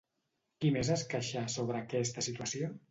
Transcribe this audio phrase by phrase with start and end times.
[0.63, 2.77] Qui més es queixà sobre aquesta situació?